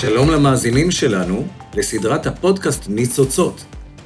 [0.00, 3.64] שלום למאזינים שלנו לסדרת הפודקאסט ניצוצות,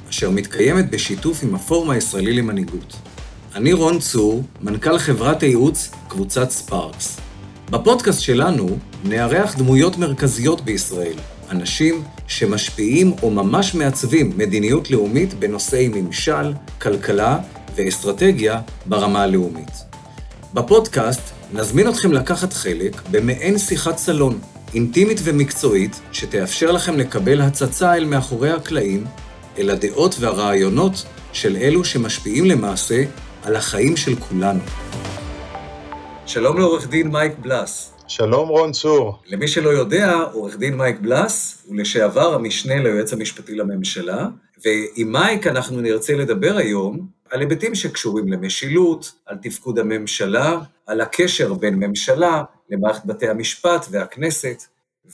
[0.09, 2.93] אשר מתקיימת בשיתוף עם הפורום הישראלי למנהיגות.
[3.55, 7.19] אני רון צור, מנכ"ל חברת הייעוץ קבוצת ספארקס.
[7.69, 11.17] בפודקאסט שלנו נארח דמויות מרכזיות בישראל,
[11.49, 17.39] אנשים שמשפיעים או ממש מעצבים מדיניות לאומית בנושאי ממשל, כלכלה
[17.75, 19.71] ואסטרטגיה ברמה הלאומית.
[20.53, 21.21] בפודקאסט
[21.53, 24.39] נזמין אתכם לקחת חלק במעין שיחת סלון,
[24.75, 29.05] אינטימית ומקצועית, שתאפשר לכם לקבל הצצה אל מאחורי הקלעים,
[29.57, 33.03] אל הדעות והרעיונות של אלו שמשפיעים למעשה
[33.43, 34.59] על החיים של כולנו.
[36.25, 37.93] שלום לעורך דין מייק בלס.
[38.07, 39.19] שלום רון צור.
[39.27, 44.27] למי שלא יודע, עורך דין מייק בלס הוא לשעבר המשנה ליועץ המשפטי לממשלה,
[44.65, 51.53] ועם מייק אנחנו נרצה לדבר היום על היבטים שקשורים למשילות, על תפקוד הממשלה, על הקשר
[51.53, 54.63] בין ממשלה למערכת בתי המשפט והכנסת.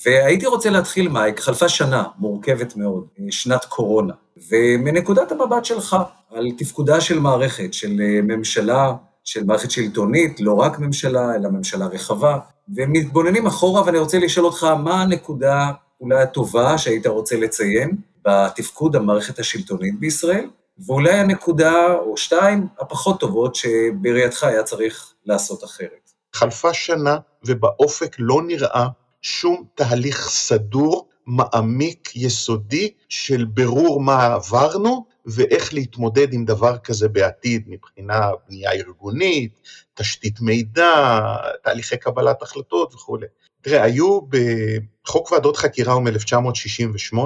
[0.06, 4.14] והייתי רוצה להתחיל, מייק, חלפה שנה מורכבת מאוד, שנת קורונה,
[4.50, 5.96] ומנקודת המבט שלך
[6.32, 12.38] על תפקודה של מערכת, של ממשלה, של מערכת שלטונית, לא רק ממשלה, אלא ממשלה רחבה,
[12.76, 17.96] ומתבוננים אחורה, ואני רוצה לשאול אותך, מה הנקודה אולי הטובה שהיית רוצה לציין
[18.28, 20.50] בתפקוד המערכת השלטונית בישראל,
[20.86, 26.09] ואולי הנקודה, או שתיים, הפחות טובות שבראייתך היה צריך לעשות אחרת.
[26.34, 28.88] חלפה שנה ובאופק לא נראה
[29.22, 37.64] שום תהליך סדור, מעמיק, יסודי, של ברור מה עברנו ואיך להתמודד עם דבר כזה בעתיד
[37.68, 39.60] מבחינה בנייה ארגונית,
[39.94, 41.20] תשתית מידע,
[41.64, 43.28] תהליכי קבלת החלטות וכולי.
[43.62, 47.18] תראה, היו בחוק ועדות חקירה הוא מ-1968,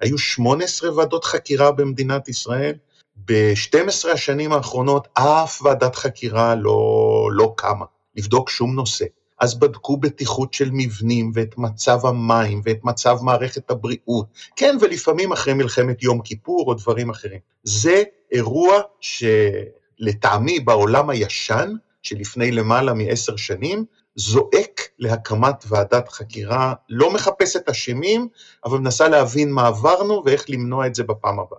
[0.00, 2.74] היו 18 ועדות חקירה במדינת ישראל,
[3.16, 7.84] ב-12 השנים האחרונות אף ועדת חקירה לא, לא קמה
[8.16, 9.04] לבדוק שום נושא.
[9.40, 14.26] אז בדקו בטיחות של מבנים ואת מצב המים ואת מצב מערכת הבריאות.
[14.56, 17.40] כן, ולפעמים אחרי מלחמת יום כיפור או דברים אחרים.
[17.62, 18.02] זה
[18.32, 23.84] אירוע שלטעמי בעולם הישן, שלפני למעלה מעשר שנים,
[24.16, 28.28] זועק להקמת ועדת חקירה, לא מחפשת אשמים,
[28.64, 31.58] אבל מנסה להבין מה עברנו ואיך למנוע את זה בפעם הבאה.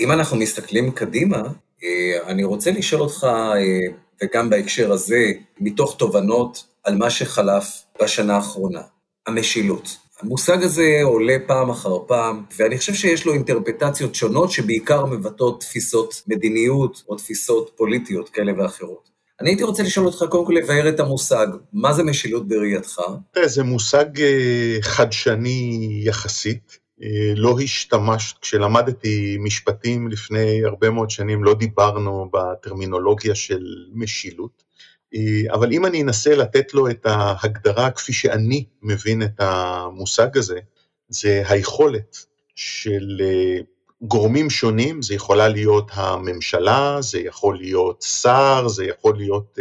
[0.00, 1.42] אם אנחנו מסתכלים קדימה,
[1.82, 8.36] אה, אני רוצה לשאול אותך, אה, וגם בהקשר הזה, מתוך תובנות על מה שחלף בשנה
[8.36, 8.82] האחרונה,
[9.26, 9.96] המשילות.
[10.20, 16.22] המושג הזה עולה פעם אחר פעם, ואני חושב שיש לו אינטרפטציות שונות שבעיקר מבטאות תפיסות
[16.26, 19.08] מדיניות או תפיסות פוליטיות כאלה ואחרות.
[19.40, 23.00] אני הייתי רוצה לשאול אותך קודם כל לבאר את המושג, מה זה משילות בראייתך?
[23.44, 26.78] זה מושג אה, חדשני יחסית.
[27.02, 34.62] אה, לא השתמשת, כשלמדתי משפטים לפני הרבה מאוד שנים לא דיברנו בטרמינולוגיה של משילות,
[35.14, 40.60] אה, אבל אם אני אנסה לתת לו את ההגדרה כפי שאני מבין את המושג הזה,
[41.08, 42.16] זה היכולת
[42.54, 43.58] של אה,
[44.02, 49.58] גורמים שונים, זה יכולה להיות הממשלה, זה יכול להיות שר, זה יכול להיות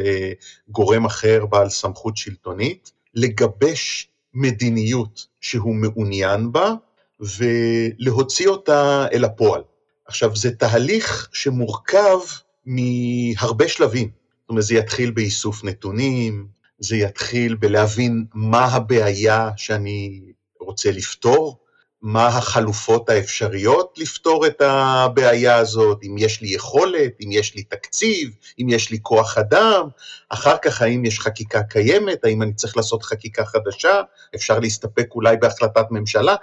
[0.70, 6.74] גורם אחר בעל סמכות שלטונית, לגבש מדיניות שהוא מעוניין בה,
[7.20, 9.62] ולהוציא אותה אל הפועל.
[10.06, 12.20] עכשיו, זה תהליך שמורכב
[12.66, 14.10] מהרבה שלבים.
[14.42, 16.48] זאת אומרת, זה יתחיל באיסוף נתונים,
[16.80, 20.22] זה יתחיל בלהבין מה הבעיה שאני
[20.60, 21.58] רוצה לפתור,
[22.02, 28.30] מה החלופות האפשריות לפתור את הבעיה הזאת, אם יש לי יכולת, אם יש לי תקציב,
[28.60, 29.88] אם יש לי כוח אדם,
[30.30, 34.02] אחר כך האם יש חקיקה קיימת, האם אני צריך לעשות חקיקה חדשה,
[34.36, 36.36] אפשר להסתפק אולי בהחלטת ממשלה,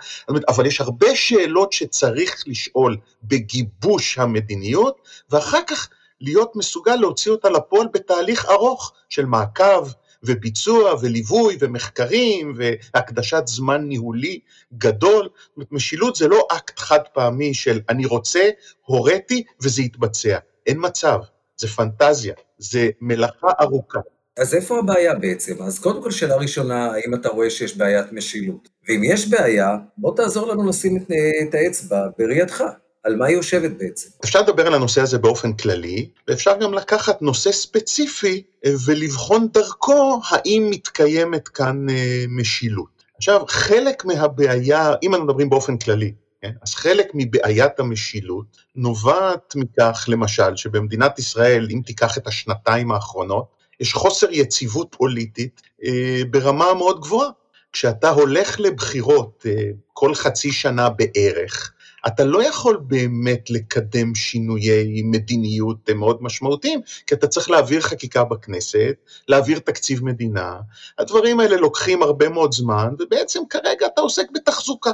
[0.49, 5.01] אבל יש הרבה שאלות שצריך לשאול בגיבוש המדיניות,
[5.31, 5.89] ואחר כך
[6.21, 9.89] להיות מסוגל להוציא אותה לפועל בתהליך ארוך של מעקב,
[10.27, 14.41] וביצוע וליווי ומחקרים והקדשת זמן ניהולי
[14.79, 15.29] גדול.
[15.71, 18.51] משילות זה לא אקט חד פעמי של אני רוצה,
[18.85, 20.39] הוריתי וזה יתבצע.
[20.67, 21.19] אין מצב,
[21.57, 24.01] זה פנטזיה, זה מלאכה ארוכה.
[24.37, 25.63] אז איפה הבעיה בעצם?
[25.63, 28.69] אז קודם כל שאלה ראשונה, האם אתה רואה שיש בעיית משילות?
[28.89, 30.97] ואם יש בעיה, בוא תעזור לנו לשים
[31.43, 32.65] את האצבע בראייתך.
[33.05, 34.09] על מה היא יושבת בעצם?
[34.25, 40.21] אפשר לדבר על הנושא הזה באופן כללי, ואפשר גם לקחת נושא ספציפי אה, ולבחון דרכו
[40.29, 43.05] האם מתקיימת כאן אה, משילות.
[43.17, 46.13] עכשיו, חלק מהבעיה, אם אנחנו מדברים באופן כללי,
[46.43, 46.51] כן?
[46.63, 53.47] אז חלק מבעיית המשילות נובעת מכך, למשל, שבמדינת ישראל, אם תיקח את השנתיים האחרונות,
[53.81, 57.31] יש חוסר יציבות פוליטית אה, ברמה מאוד גבוהה.
[57.73, 61.73] כשאתה הולך לבחירות אה, כל חצי שנה בערך,
[62.07, 68.95] אתה לא יכול באמת לקדם שינויי מדיניות מאוד משמעותיים, כי אתה צריך להעביר חקיקה בכנסת,
[69.29, 70.57] להעביר תקציב מדינה,
[70.99, 74.91] הדברים האלה לוקחים הרבה מאוד זמן, ובעצם כרגע אתה עוסק בתחזוקה.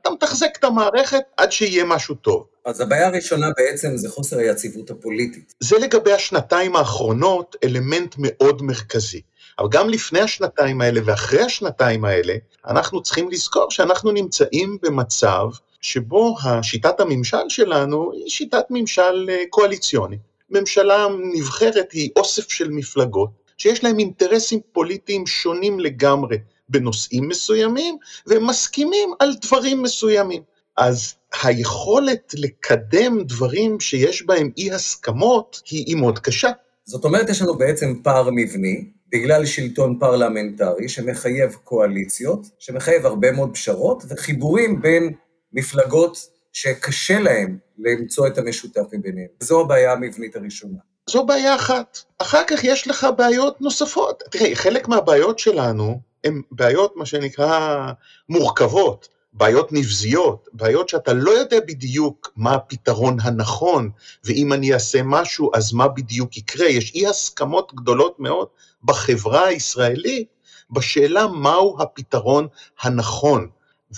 [0.00, 2.46] אתה מתחזק את המערכת עד שיהיה משהו טוב.
[2.64, 5.54] אז הבעיה הראשונה בעצם זה חוסר היציבות הפוליטית.
[5.60, 9.20] זה לגבי השנתיים האחרונות אלמנט מאוד מרכזי.
[9.58, 12.34] אבל גם לפני השנתיים האלה ואחרי השנתיים האלה,
[12.66, 15.46] אנחנו צריכים לזכור שאנחנו נמצאים במצב
[15.84, 20.16] שבו השיטת הממשל שלנו היא שיטת ממשל אה, קואליציוני.
[20.50, 26.36] ממשלה נבחרת היא אוסף של מפלגות שיש להם אינטרסים פוליטיים שונים לגמרי
[26.68, 27.96] בנושאים מסוימים,
[28.26, 30.42] והם מסכימים על דברים מסוימים.
[30.76, 36.50] אז היכולת לקדם דברים שיש בהם אי הסכמות היא מאוד קשה.
[36.84, 43.50] זאת אומרת, יש לנו בעצם פער מבני, בגלל שלטון פרלמנטרי שמחייב קואליציות, שמחייב הרבה מאוד
[43.54, 45.12] פשרות וחיבורים בין
[45.54, 49.28] מפלגות שקשה להם למצוא את המשותף מביניהם.
[49.40, 50.78] זו הבעיה המבנית הראשונה.
[51.10, 51.98] זו בעיה אחת.
[52.18, 54.22] אחר כך יש לך בעיות נוספות.
[54.30, 57.92] תראה, חלק מהבעיות שלנו הן בעיות, מה שנקרא,
[58.28, 59.08] מורכבות.
[59.36, 63.90] בעיות נבזיות, בעיות שאתה לא יודע בדיוק מה הפתרון הנכון,
[64.24, 68.48] ואם אני אעשה משהו אז מה בדיוק יקרה, יש אי הסכמות גדולות מאוד
[68.84, 70.28] בחברה הישראלית
[70.70, 72.46] בשאלה מהו הפתרון
[72.80, 73.48] הנכון.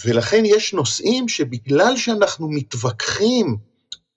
[0.04, 3.56] ולכן יש נושאים שבגלל שאנחנו מתווכחים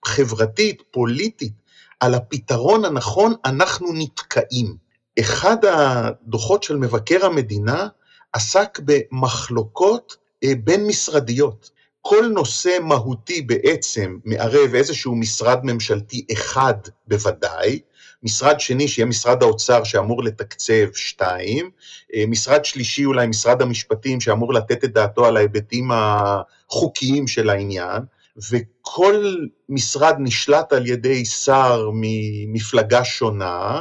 [0.04, 1.52] חברתית, פוליטית,
[2.00, 4.76] על הפתרון הנכון, אנחנו נתקעים.
[5.20, 7.88] אחד הדוחות של מבקר המדינה
[8.32, 11.70] עסק במחלוקות אה, בין משרדיות.
[12.00, 16.74] כל נושא מהותי בעצם מערב איזשהו משרד ממשלתי אחד
[17.06, 17.80] בוודאי,
[18.22, 21.70] משרד שני שיהיה משרד האוצר שאמור לתקצב שתיים,
[22.14, 28.02] אה, משרד שלישי אולי משרד המשפטים שאמור לתת את דעתו על ההיבטים החוקיים של העניין,
[28.50, 29.34] וכל
[29.68, 33.80] משרד נשלט על ידי שר ממפלגה שונה,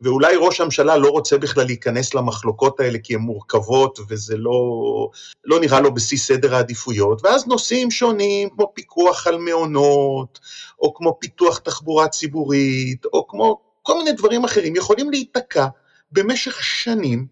[0.00, 4.52] ואולי ראש הממשלה לא רוצה בכלל להיכנס למחלוקות האלה כי הן מורכבות וזה לא,
[5.44, 10.38] לא נראה לו בסיס סדר העדיפויות, ואז נושאים שונים כמו פיקוח על מעונות,
[10.80, 15.66] או כמו פיתוח תחבורה ציבורית, או כמו כל מיני דברים אחרים יכולים להיתקע
[16.12, 17.26] במשך שנים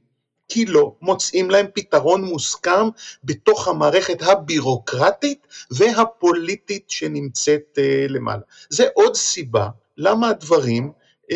[0.49, 2.89] כי לא מוצאים להם פתרון מוסכם
[3.25, 8.41] בתוך המערכת הבירוקרטית והפוליטית שנמצאת uh, למעלה.
[8.69, 10.93] זה עוד סיבה למה הדברים
[11.33, 11.35] uh,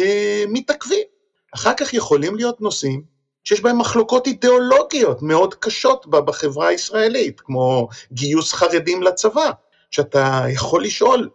[0.49, 1.07] מתעכבים.
[1.55, 3.03] אחר כך יכולים להיות נושאים
[3.45, 9.51] שיש בהם מחלוקות אידיאולוגיות מאוד קשות בחברה הישראלית, כמו גיוס חרדים לצבא,
[9.91, 11.31] שאתה יכול לשאול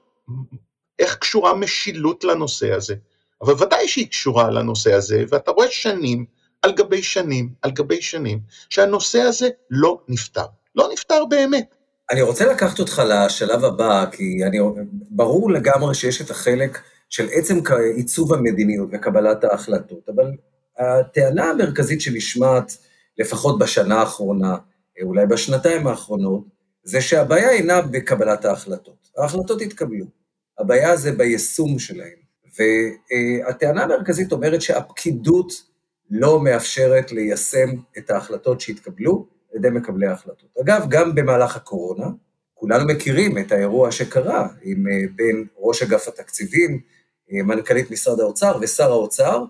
[1.00, 2.96] איך קשורה משילות לנושא הזה,
[3.42, 6.26] אבל ודאי שהיא קשורה לנושא הזה, ואתה רואה שנים
[6.62, 8.40] על גבי שנים על גבי שנים
[8.70, 10.46] שהנושא הזה לא נפתר.
[10.76, 11.76] לא נפתר באמת.
[12.12, 14.58] אני רוצה לקחת אותך לשלב הבא, כי אני,
[14.92, 16.80] ברור לגמרי שיש את החלק
[17.10, 17.60] של עצם
[17.96, 20.32] עיצוב המדיניות וקבלת ההחלטות, אבל
[20.80, 22.78] הטענה המרכזית שנשמעת,
[23.18, 24.58] לפחות בשנה האחרונה,
[25.02, 26.44] אולי בשנתיים האחרונות,
[26.84, 29.10] זה שהבעיה אינה בקבלת ההחלטות.
[29.18, 30.06] ההחלטות התקבלו,
[30.60, 32.27] הבעיה זה ביישום שלהן.
[32.60, 35.52] והטענה המרכזית אומרת שהפקידות
[36.10, 40.50] לא מאפשרת ליישם את ההחלטות שהתקבלו על ידי מקבלי ההחלטות.
[40.62, 42.08] אגב, גם במהלך הקורונה,
[42.54, 46.80] כולנו מכירים את האירוע שקרה עם, אה, בין ראש אגף התקציבים,
[47.32, 49.44] אה, מנכ"לית משרד האוצר ושר האוצר,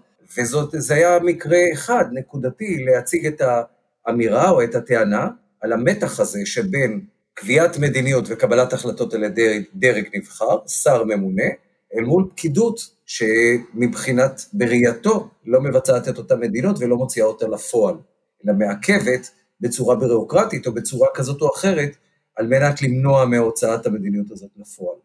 [0.73, 3.41] וזה היה מקרה אחד, נקודתי, להציג את
[4.05, 5.27] האמירה או את הטענה
[5.61, 7.01] על המתח הזה שבין
[7.33, 11.43] קביעת מדיניות וקבלת החלטות על ידי דרג נבחר, שר ממונה,
[11.95, 17.95] אל מול פקידות שמבחינת, בראייתו, לא מבצעת את אותה מדינות ולא מוציאה אותה לפועל,
[18.45, 21.97] אלא מעכבת בצורה בירוקרטית או בצורה כזאת או אחרת,
[22.35, 24.97] על מנת למנוע מהוצאת המדיניות הזאת לפועל.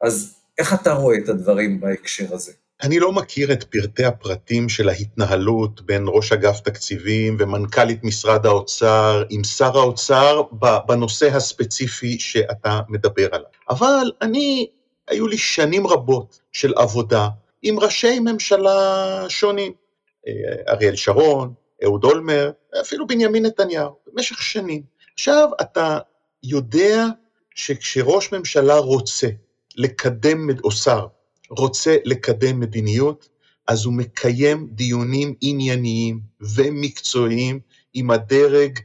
[0.00, 2.52] אז איך אתה רואה את הדברים בהקשר הזה?
[2.82, 9.24] אני לא מכיר את פרטי הפרטים של ההתנהלות בין ראש אגף תקציבים ומנכ"לית משרד האוצר
[9.30, 10.42] עם שר האוצר
[10.88, 13.48] בנושא הספציפי שאתה מדבר עליו.
[13.70, 14.66] אבל אני
[15.08, 17.28] היו לי שנים רבות של עבודה
[17.62, 19.72] עם ראשי ממשלה שונים,
[20.26, 20.32] אה,
[20.72, 21.52] אריאל שרון,
[21.84, 22.50] אהוד אולמר,
[22.80, 24.82] אפילו בנימין נתניהו, במשך שנים.
[25.14, 25.98] עכשיו אתה
[26.42, 27.06] יודע
[27.54, 29.28] שכשראש ממשלה רוצה
[29.76, 31.06] לקדם, או שר,
[31.50, 33.28] רוצה לקדם מדיניות,
[33.66, 37.60] אז הוא מקיים דיונים ענייניים ומקצועיים
[37.94, 38.78] עם הדרג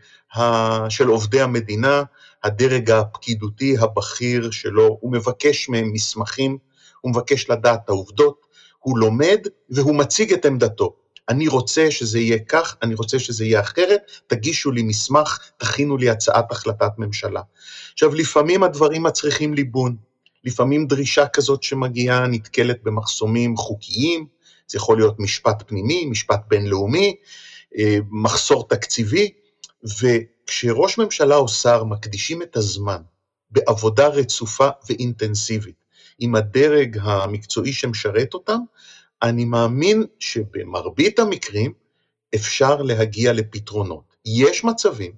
[0.90, 2.04] של עובדי המדינה,
[2.44, 6.58] הדרג הפקידותי הבכיר שלו, הוא מבקש מהם מסמכים,
[7.02, 8.46] הוא מבקש לדעת את העובדות,
[8.80, 10.96] הוא לומד והוא מציג את עמדתו.
[11.30, 16.10] אני רוצה שזה יהיה כך, אני רוצה שזה יהיה אחרת, תגישו לי מסמך, תכינו לי
[16.10, 17.42] הצעת החלטת ממשלה.
[17.94, 19.96] עכשיו, לפעמים הדברים מצריכים ליבון,
[20.44, 24.26] לפעמים דרישה כזאת שמגיעה נתקלת במחסומים חוקיים,
[24.68, 27.16] זה יכול להיות משפט פנימי, משפט בינלאומי,
[27.78, 29.32] אה, מחסור תקציבי,
[30.44, 33.02] וכשראש ממשלה או שר מקדישים את הזמן
[33.52, 35.76] בעבודה רצופה ואינטנסיבית
[36.20, 38.60] עם הדרג המקצועי שמשרת אותם,
[39.24, 41.74] אני מאמין שבמרבית המקרים
[42.36, 44.16] אפשר להגיע לפתרונות.
[44.26, 45.12] יש מצבים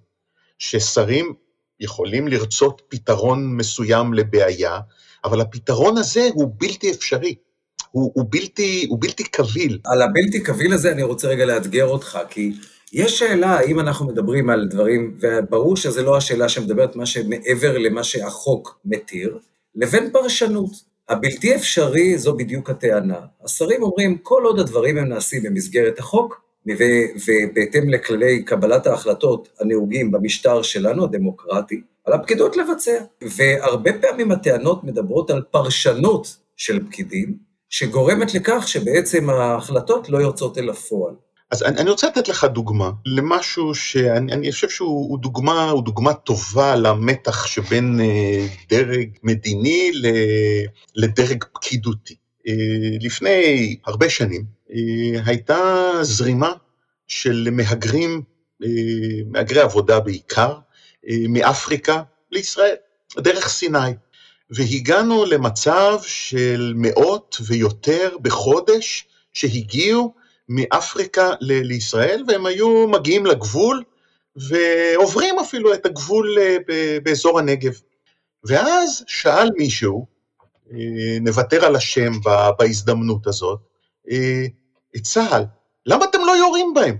[0.59, 1.33] ששרים
[1.79, 4.79] יכולים לרצות פתרון מסוים לבעיה,
[5.23, 7.35] אבל הפתרון הזה הוא בלתי אפשרי.
[7.91, 9.79] הוא, הוא, בלתי, הוא בלתי קביל.
[9.85, 12.51] על הבלתי קביל הזה אני רוצה רגע לאתגר אותך, כי
[12.93, 18.03] יש שאלה האם אנחנו מדברים על דברים, וברור שזו לא השאלה שמדברת מה שמעבר למה
[18.03, 19.39] שהחוק מתיר,
[19.75, 20.71] לבין פרשנות.
[21.09, 23.19] הבלתי אפשרי זו בדיוק הטענה.
[23.43, 30.61] השרים אומרים, כל עוד הדברים הם נעשים במסגרת החוק, ובהתאם לכללי קבלת ההחלטות הנהוגים במשטר
[30.61, 33.03] שלנו, הדמוקרטי, על הפקידות לבצע.
[33.21, 37.37] והרבה פעמים הטענות מדברות על פרשנות של פקידים,
[37.69, 41.13] שגורמת לכך שבעצם ההחלטות לא יוצאות אל הפועל.
[41.55, 46.75] אז אני, אני רוצה לתת לך דוגמה למשהו שאני חושב שהוא דוגמה, הוא דוגמה טובה
[46.75, 49.91] למתח שבין אה, דרג מדיני
[50.95, 52.15] לדרג פקידותי.
[52.47, 52.53] אה,
[53.01, 56.53] לפני הרבה שנים אה, הייתה זרימה
[57.07, 58.21] של מהגרים,
[59.25, 60.53] מהגרי עבודה בעיקר,
[61.29, 62.75] מאפריקה לישראל,
[63.17, 63.91] דרך סיני.
[64.49, 70.13] והגענו למצב של מאות ויותר בחודש שהגיעו
[70.49, 73.83] מאפריקה ל- לישראל, והם היו מגיעים לגבול,
[74.35, 77.73] ועוברים אפילו את הגבול אה, באזור הנגב.
[78.47, 80.05] ואז שאל מישהו,
[80.71, 82.11] אה, נוותר על השם
[82.59, 83.59] בהזדמנות הזאת,
[84.11, 84.45] אה,
[84.95, 85.43] את צה"ל,
[85.85, 86.97] למה אתם לא יורים בהם?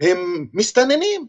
[0.00, 1.26] הם מסתננים,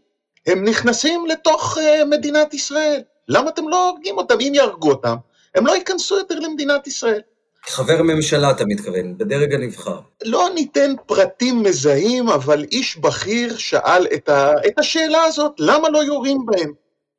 [0.48, 1.78] הם נכנסים לתוך
[2.10, 4.36] מדינת ישראל, למה אתם לא הורגים אותם?
[4.42, 5.16] אם יהרגו אותם,
[5.56, 7.22] הם לא ייכנסו יותר למדינת ישראל.
[7.68, 10.00] חבר ממשלה, אתה מתכוון, בדרג הנבחר.
[10.25, 16.04] לא ניתן פרטים מזהים, אבל איש בכיר שאל את, ה, את השאלה הזאת, למה לא
[16.04, 16.72] יורים בהם?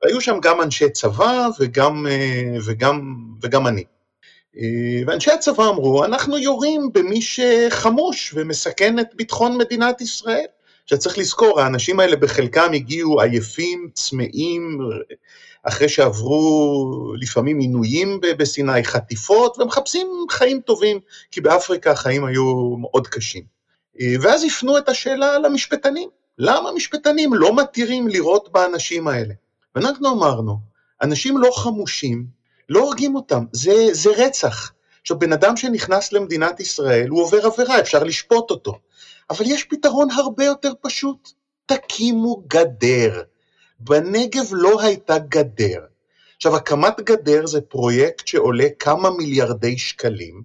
[0.04, 3.84] היו שם גם אנשי צבא וגם, אה, וגם, וגם אני.
[4.56, 10.46] אה, ואנשי הצבא אמרו, אנחנו יורים במי שחמוש ומסכן את ביטחון מדינת ישראל.
[10.84, 14.78] עכשיו צריך לזכור, האנשים האלה בחלקם הגיעו עייפים, צמאים,
[15.62, 21.00] אחרי שעברו לפעמים עינויים בסיני, חטיפות, ומחפשים חיים טובים,
[21.30, 23.42] כי באפריקה החיים היו מאוד קשים.
[24.00, 29.34] אה, ואז הפנו את השאלה למשפטנים, למה משפטנים לא מתירים לירות באנשים האלה?
[29.74, 30.56] ואנחנו אמרנו,
[31.02, 32.26] אנשים לא חמושים,
[32.68, 34.72] לא הורגים אותם, זה, זה רצח.
[35.00, 38.78] עכשיו, בן אדם שנכנס למדינת ישראל, הוא עובר עבירה, אפשר לשפוט אותו.
[39.30, 41.30] אבל יש פתרון הרבה יותר פשוט,
[41.66, 43.22] תקימו גדר.
[43.80, 45.80] בנגב לא הייתה גדר.
[46.36, 50.42] עכשיו, הקמת גדר זה פרויקט שעולה כמה מיליארדי שקלים,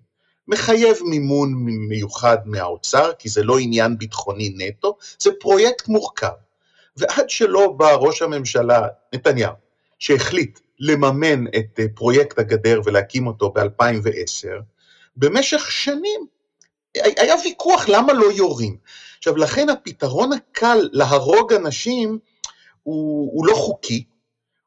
[0.48, 1.54] מחייב מימון
[1.90, 6.34] מיוחד מהאוצר, כי זה לא עניין ביטחוני נטו, זה פרויקט מורכב.
[6.98, 9.54] ועד שלא בא ראש הממשלה נתניהו,
[10.00, 14.62] שהחליט לממן את אה, פרויקט הגדר ולהקים אותו ב-2010,
[15.18, 16.26] במשך שנים
[16.96, 18.78] היה ויכוח למה לא יורים.
[19.18, 22.20] עכשיו, לכן הפתרון הקל להרוג אנשים
[22.86, 24.04] הוא, הוא לא חוקי,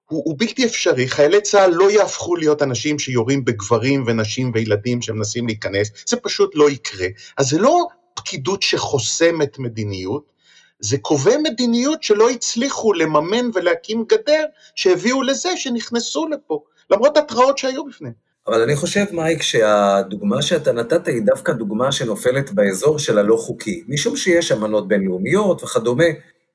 [0.09, 5.47] הוא, הוא בלתי אפשרי, חיילי צה"ל לא יהפכו להיות אנשים שיורים בגברים ונשים וילדים שמנסים
[5.47, 7.07] להיכנס, זה פשוט לא יקרה.
[7.37, 10.33] אז זה לא פקידות שחוסמת מדיניות,
[10.81, 14.45] זה קובעי מדיניות שלא הצליחו לממן ולהקים גדר
[14.75, 16.61] שהביאו לזה שנכנסו לפה,
[16.91, 18.15] למרות התראות שהיו בפניהם.
[18.47, 23.85] אבל אני חושב, מייק, שהדוגמה שאתה נתת היא דווקא דוגמה שנופלת באזור של הלא חוקי,
[23.89, 26.05] משום שיש אמנות בינלאומיות וכדומה,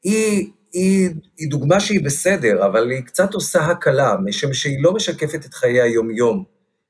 [0.03, 5.45] היא היא, היא דוגמה שהיא בסדר, אבל היא קצת עושה הקלה, משום שהיא לא משקפת
[5.45, 6.43] את חיי היומיום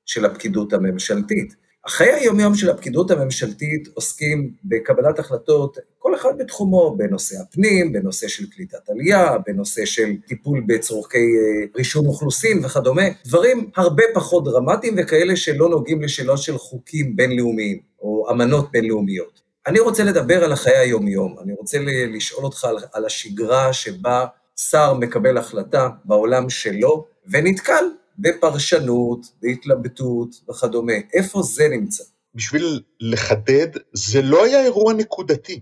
[0.06, 1.56] של הפקידות הממשלתית.
[1.86, 8.50] החיי היומיום של הפקידות הממשלתית עוסקים בקבלת החלטות, כל אחד בתחומו, בנושא הפנים, בנושא של
[8.50, 15.36] קליטת עלייה, בנושא של טיפול בצורכי אה, רישום אוכלוסין וכדומה, דברים הרבה פחות דרמטיים וכאלה
[15.36, 19.43] שלא נוגעים לשאלות של חוקים בינלאומיים או אמנות בינלאומיות.
[19.67, 21.77] אני רוצה לדבר על החיי היומיום, אני רוצה
[22.15, 27.86] לשאול אותך על, על השגרה שבה שר מקבל החלטה בעולם שלו, ונתקל
[28.20, 30.93] בפרשנות, בהתלבטות וכדומה.
[31.13, 32.03] איפה זה נמצא?
[32.36, 35.60] בשביל לחדד, זה לא היה אירוע נקודתי.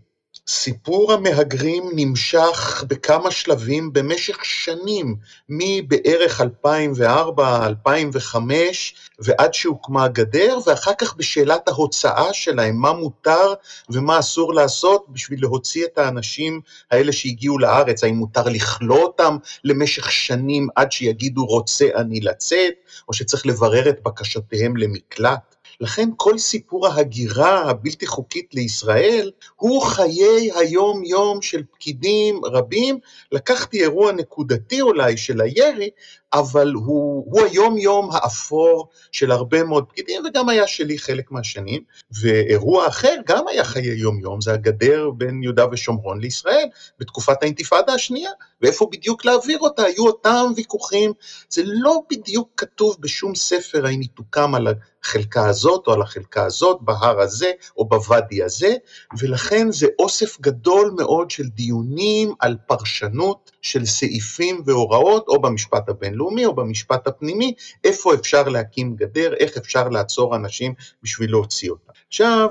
[0.47, 5.15] סיפור המהגרים נמשך בכמה שלבים במשך שנים,
[5.49, 13.53] מבערך 2004, 2005 ועד שהוקמה הגדר, ואחר כך בשאלת ההוצאה שלהם, מה מותר
[13.89, 20.11] ומה אסור לעשות בשביל להוציא את האנשים האלה שהגיעו לארץ, האם מותר לכלוא אותם למשך
[20.11, 22.73] שנים עד שיגידו רוצה אני לצאת,
[23.07, 25.50] או שצריך לברר את בקשותיהם למקלט.
[25.81, 32.99] לכן כל סיפור ההגירה הבלתי חוקית לישראל הוא חיי היום-יום של פקידים רבים.
[33.31, 35.89] לקחתי אירוע נקודתי אולי של הירי,
[36.33, 41.83] אבל הוא, הוא היום-יום האפור של הרבה מאוד פקידים, וגם היה שלי חלק מהשנים.
[42.21, 46.65] ואירוע אחר גם היה חיי יום-יום, זה הגדר בין יהודה ושומרון לישראל,
[46.99, 51.13] בתקופת האינתיפאדה השנייה, ואיפה בדיוק להעביר אותה, היו אותם ויכוחים,
[51.49, 54.67] זה לא בדיוק כתוב בשום ספר האם היא תוקם על
[55.03, 58.75] החלקה הזאת או על החלקה הזאת, בהר הזה או בוואדי הזה,
[59.19, 66.45] ולכן זה אוסף גדול מאוד של דיונים על פרשנות של סעיפים והוראות, או במשפט הבינלאומי
[66.45, 67.53] או במשפט הפנימי,
[67.83, 71.91] איפה אפשר להקים גדר, איך אפשר לעצור אנשים בשביל להוציא אותם.
[72.07, 72.49] עכשיו,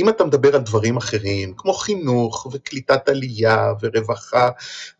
[0.00, 4.48] אם אתה מדבר על דברים אחרים, כמו חינוך וקליטת עלייה ורווחה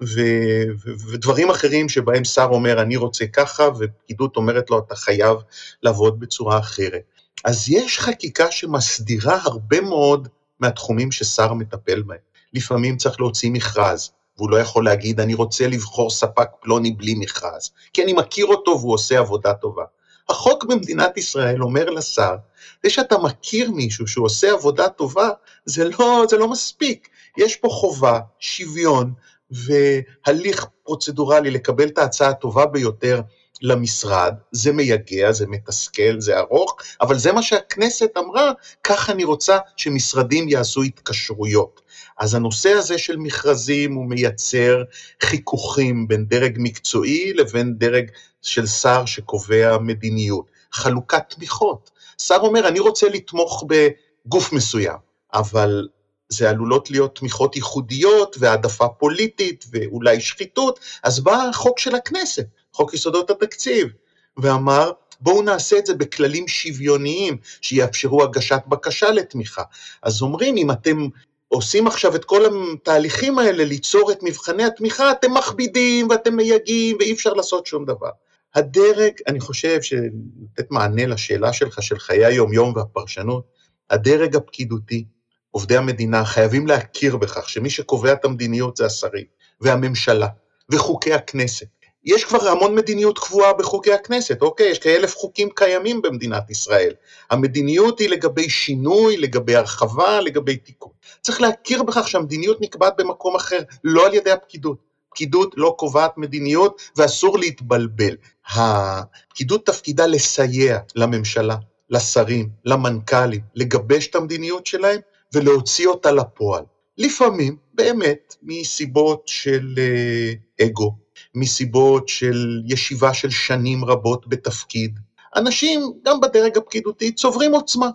[0.02, 5.37] ו- ו- ודברים אחרים שבהם שר אומר אני רוצה ככה ופקידות אומרת לו אתה חייב
[5.83, 7.02] לעבוד בצורה אחרת.
[7.45, 10.28] אז יש חקיקה שמסדירה הרבה מאוד
[10.61, 12.19] מהתחומים ששר מטפל בהם.
[12.54, 17.71] לפעמים צריך להוציא מכרז, והוא לא יכול להגיד אני רוצה לבחור ספק פלוני בלי מכרז,
[17.92, 19.85] כי אני מכיר אותו והוא עושה עבודה טובה.
[20.31, 22.35] החוק במדינת ישראל אומר לשר,
[22.83, 25.29] זה שאתה מכיר מישהו שהוא עושה עבודה טובה,
[25.65, 27.09] זה לא, זה לא מספיק.
[27.37, 29.13] יש פה חובה, שוויון
[29.51, 33.21] והליך פרוצדורלי לקבל את ההצעה הטובה ביותר
[33.63, 38.53] למשרד, זה מייגע, זה מתסכל, זה ארוך, אבל זה מה שהכנסת אמרה,
[38.85, 41.81] כך אני רוצה שמשרדים יעשו התקשרויות.
[42.19, 44.83] אז הנושא הזה של מכרזים הוא מייצר
[45.23, 48.11] חיכוכים בין דרג מקצועי לבין דרג
[48.43, 50.51] של שר שקובע מדיניות.
[50.73, 51.91] חלוקת תמיכות.
[52.19, 54.97] שר אומר, אני רוצה לתמוך בגוף מסוים,
[55.35, 55.89] אבל
[56.29, 62.95] זה עלולות להיות תמיכות ייחודיות והעדפה פוליטית ואולי שחיתות, אז בא החוק של הכנסת, חוק
[62.95, 63.89] יסודות התקציב,
[64.37, 69.63] ואמר, בואו נעשה את זה בכללים שוויוניים שיאפשרו הגשת בקשה לתמיכה.
[70.03, 71.09] אז אומרים, אם אתם
[71.49, 77.13] עושים עכשיו את כל התהליכים האלה ליצור את מבחני התמיכה, אתם מכבידים ואתם מייגעים ואי
[77.13, 78.11] אפשר לעשות שום דבר.
[78.54, 83.45] הדרג, אני חושב שלתת מענה לשאלה שלך של חיי היום-יום והפרשנות,
[83.91, 85.04] הדרג הפקידותי,
[85.50, 89.25] עובדי המדינה, חייבים להכיר בכך שמי שקובע את המדיניות זה השרים,
[89.60, 90.28] והממשלה,
[90.73, 91.67] וחוקי הכנסת.
[92.04, 94.71] יש כבר המון מדיניות קבועה בחוקי הכנסת, אוקיי?
[94.71, 96.93] יש כאלף חוקים קיימים במדינת ישראל.
[97.30, 100.93] המדיניות היא לגבי שינוי, לגבי הרחבה, לגבי תיקון.
[101.21, 104.90] צריך להכיר בכך שהמדיניות נקבעת במקום אחר, לא על ידי הפקידות.
[105.11, 108.17] פקידות לא קובעת מדיניות ואסור להתבלבל.
[108.55, 111.57] הפקידות תפקידה לסייע לממשלה,
[111.91, 115.01] לשרים, למנכ"לים, לגבש את המדיניות שלהם
[115.35, 116.65] ולהוציא אותה לפועל.
[116.99, 120.95] לפעמים, באמת, מסיבות של אה, אגו,
[121.35, 124.99] מסיבות של ישיבה של שנים רבות בתפקיד,
[125.37, 127.91] אנשים, גם בדרג הפקידותי, צוברים עוצמה.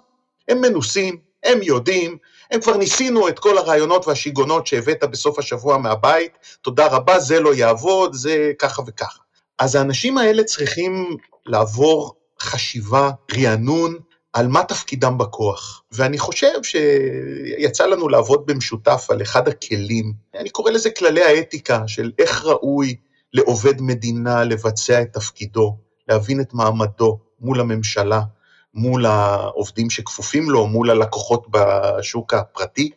[0.47, 2.17] הם מנוסים, הם יודעים,
[2.51, 6.31] הם כבר ניסינו את כל הרעיונות והשיגעונות שהבאת בסוף השבוע מהבית,
[6.61, 9.19] תודה רבה, זה לא יעבוד, זה ככה וככה.
[9.59, 13.97] אז האנשים האלה צריכים לעבור חשיבה, רענון,
[14.33, 15.83] על מה תפקידם בכוח.
[15.91, 22.11] ואני חושב שיצא לנו לעבוד במשותף על אחד הכלים, אני קורא לזה כללי האתיקה, של
[22.19, 22.95] איך ראוי
[23.33, 25.77] לעובד מדינה לבצע את תפקידו,
[26.09, 28.21] להבין את מעמדו מול הממשלה,
[28.75, 32.91] מול העובדים שכפופים לו, מול הלקוחות בשוק הפרטי.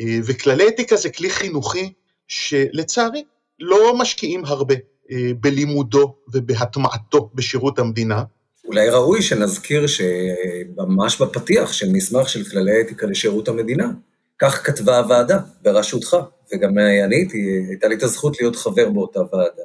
[0.00, 1.92] אה, וכללי אתיקה זה כלי חינוכי
[2.28, 3.24] שלצערי
[3.60, 4.74] לא משקיעים הרבה
[5.10, 8.22] אה, בלימודו ובהטמעתו בשירות המדינה.
[8.64, 13.90] אולי ראוי שנזכיר שממש בפתיח של מסמך של כללי אתיקה לשירות המדינה,
[14.38, 16.16] כך כתבה הוועדה בראשותך,
[16.52, 17.38] וגם אני הייתי,
[17.68, 19.62] הייתה לי את הזכות להיות חבר באותה ועדה,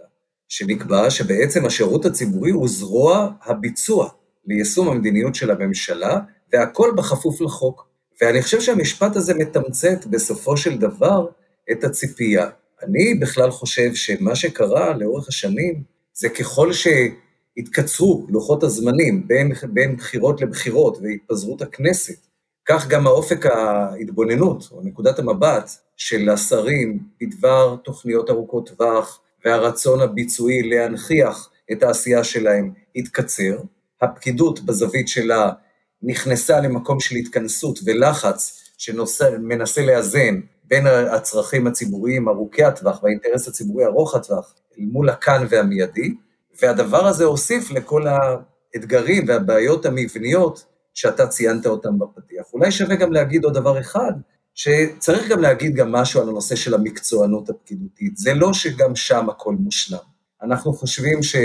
[0.49, 4.10] שנקבע שבעצם השירות הציבורי הוא זרוע הביצוע
[4.47, 6.19] ליישום המדיניות של הממשלה,
[6.53, 7.88] והכל בכפוף לחוק.
[8.21, 11.27] ואני חושב שהמשפט הזה מתמצת בסופו של דבר
[11.71, 12.49] את הציפייה.
[12.84, 20.41] אני בכלל חושב שמה שקרה לאורך השנים, זה ככל שהתקצרו לוחות הזמנים בין, בין בחירות
[20.41, 22.27] לבחירות והתפזרות הכנסת,
[22.65, 30.69] כך גם האופק ההתבוננות, או נקודת המבט של השרים בדבר תוכניות ארוכות טווח והרצון הביצועי
[30.69, 33.58] להנכיח את העשייה שלהם התקצר,
[34.01, 35.51] הפקידות בזווית שלה
[36.01, 44.15] נכנסה למקום של התכנסות ולחץ שמנסה לאזן בין הצרכים הציבוריים ארוכי הטווח והאינטרס הציבורי ארוך
[44.15, 46.15] הטווח אל מול הכאן והמיידי,
[46.62, 52.45] והדבר הזה הוסיף לכל האתגרים והבעיות המבניות שאתה ציינת אותם בפתיח.
[52.53, 54.12] אולי שווה גם להגיד עוד דבר אחד,
[54.53, 58.17] שצריך גם להגיד גם משהו על הנושא של המקצוענות הפקידותית.
[58.17, 59.97] זה לא שגם שם הכל מושלם.
[60.41, 61.36] אנחנו חושבים ש...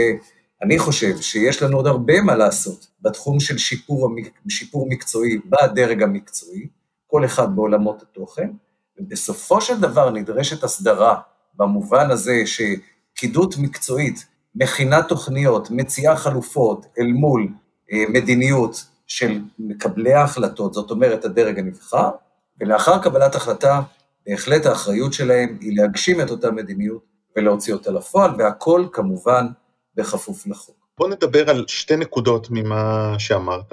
[0.63, 4.11] אני חושב שיש לנו עוד הרבה מה לעשות בתחום של שיפור,
[4.49, 6.69] שיפור מקצועי בדרג המקצועי,
[7.07, 8.51] כל אחד בעולמות התוכן,
[8.99, 11.21] ובסופו של דבר נדרשת הסדרה
[11.55, 17.49] במובן הזה שפקידות מקצועית מכינה תוכניות, מציעה חלופות אל מול
[17.93, 22.11] אה, מדיניות של מקבלי ההחלטות, זאת אומרת הדרג הנבחר,
[22.61, 23.83] ולאחר קבלת החלטה,
[24.27, 27.03] בהחלט האחריות שלהם היא להגשים את אותה מדיניות
[27.37, 29.47] ולהוציא אותה לפועל, והכל כמובן
[30.01, 30.77] בכפוף לחוק.
[30.99, 33.73] בוא נדבר על שתי נקודות ממה שאמרת.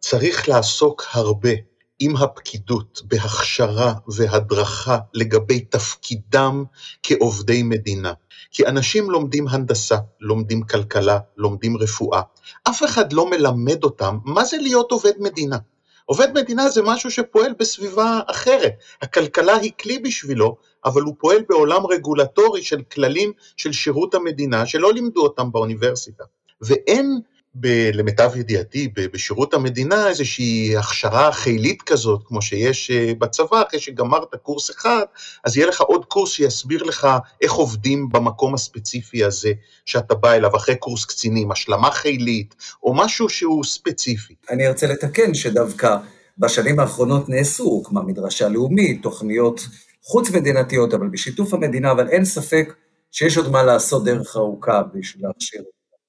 [0.00, 1.50] צריך לעסוק הרבה
[1.98, 6.64] עם הפקידות בהכשרה והדרכה לגבי תפקידם
[7.02, 8.12] כעובדי מדינה.
[8.50, 12.22] כי אנשים לומדים הנדסה, לומדים כלכלה, לומדים רפואה.
[12.68, 15.58] אף אחד לא מלמד אותם מה זה להיות עובד מדינה.
[16.04, 18.72] עובד מדינה זה משהו שפועל בסביבה אחרת.
[19.02, 24.92] הכלכלה היא כלי בשבילו, אבל הוא פועל בעולם רגולטורי של כללים של שירות המדינה שלא
[24.92, 26.24] לימדו אותם באוניברסיטה.
[26.60, 27.20] ואין
[27.54, 34.34] ב, למיטב ידיעתי, בשירות המדינה איזושהי הכשרה חילית כזאת, כמו שיש אה, בצבא, אחרי שגמרת
[34.42, 35.04] קורס אחד,
[35.44, 37.08] אז יהיה לך עוד קורס שיסביר לך
[37.40, 39.52] איך עובדים במקום הספציפי הזה
[39.84, 44.34] שאתה בא אליו, אחרי קורס קצינים, השלמה חילית, או משהו שהוא ספציפי.
[44.50, 45.96] אני ארצה לתקן שדווקא
[46.38, 49.60] בשנים האחרונות נעשו, הוקמה מדרשה לאומית, תוכניות
[50.08, 52.74] חוץ-מדינתיות, אבל בשיתוף המדינה, אבל אין ספק
[53.12, 55.62] שיש עוד מה לעשות דרך ארוכה בשביל להכשיר.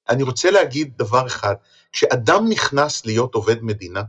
[0.09, 1.53] אני רוצה להגיד דבר אחד,
[1.91, 4.01] כשאדם נכנס להיות עובד מדינה,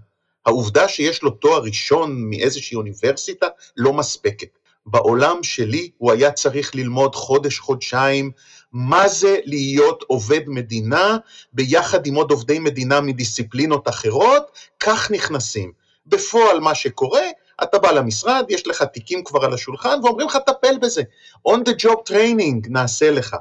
[0.46, 4.48] העובדה שיש לו תואר ראשון מאיזושהי אוניברסיטה לא מספקת.
[4.86, 8.30] בעולם שלי הוא היה צריך ללמוד חודש-חודשיים
[8.72, 11.16] מה זה להיות עובד מדינה
[11.52, 15.72] ביחד עם עוד עובדי מדינה מדיסציפלינות אחרות, כך נכנסים.
[16.06, 17.22] בפועל מה שקורה,
[17.62, 21.02] אתה בא למשרד, יש לך תיקים כבר על השולחן ואומרים לך טפל בזה.
[21.48, 23.36] on the job training נעשה לך.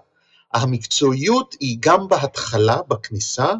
[0.53, 3.53] המקצועיות היא גם בהתחלה, בכניסה,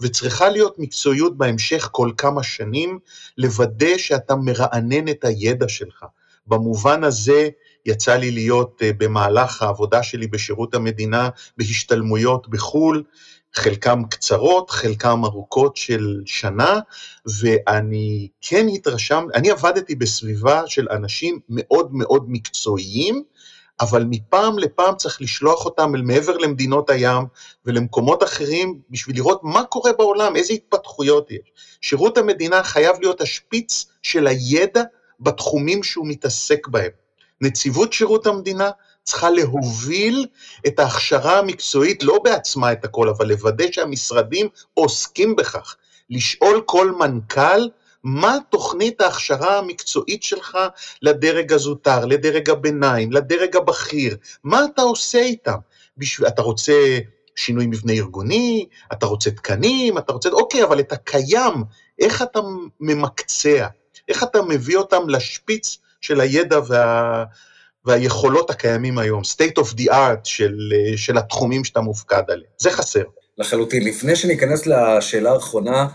[0.00, 2.98] וצריכה להיות מקצועיות בהמשך כל כמה שנים,
[3.38, 6.04] לוודא שאתה מרענן את הידע שלך.
[6.46, 7.48] במובן הזה
[7.86, 13.02] יצא לי להיות אה, במהלך העבודה שלי בשירות המדינה בהשתלמויות בחו"ל,
[13.54, 16.80] חלקם קצרות, חלקם ארוכות של שנה,
[17.40, 23.22] ואני כן התרשם, אני עבדתי בסביבה של אנשים מאוד מאוד מקצועיים,
[23.80, 27.24] אבל מפעם לפעם צריך לשלוח אותם אל מעבר למדינות הים
[27.66, 31.52] ולמקומות אחרים בשביל לראות מה קורה בעולם, איזה התפתחויות יש.
[31.80, 34.82] שירות המדינה חייב להיות השפיץ של הידע
[35.20, 36.90] בתחומים שהוא מתעסק בהם.
[37.40, 38.70] נציבות שירות המדינה
[39.04, 40.26] צריכה להוביל
[40.66, 45.76] את ההכשרה המקצועית, לא בעצמה את הכל, אבל לוודא שהמשרדים עוסקים בכך.
[46.10, 47.68] לשאול כל מנכ"ל
[48.04, 50.58] מה תוכנית ההכשרה המקצועית שלך
[51.02, 55.56] לדרג הזוטר, לדרג הביניים, לדרג הבכיר, מה אתה עושה איתם?
[55.96, 56.98] בשביל, אתה רוצה
[57.36, 61.64] שינוי מבנה ארגוני, אתה רוצה תקנים, אתה רוצה, אוקיי, אבל את הקיים,
[61.98, 62.40] איך אתה
[62.80, 63.66] ממקצע?
[64.08, 67.24] איך אתה מביא אותם לשפיץ של הידע וה...
[67.84, 70.56] והיכולות הקיימים היום, state of the art של,
[70.96, 72.50] של התחומים שאתה מופקד עליהם.
[72.58, 73.02] זה חסר.
[73.38, 73.84] לחלוטין.
[73.84, 75.88] לפני שניכנס לשאלה האחרונה,